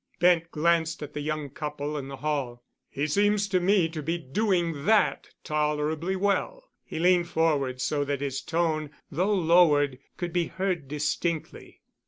[0.19, 2.63] Bent glanced at the young couple in the hall.
[2.89, 8.19] "He seems to me to be doing that tolerably well." He leaned forward so that
[8.19, 11.81] his tone, though lowered, could be heard distinctly.